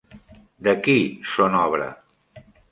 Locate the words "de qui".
0.67-0.97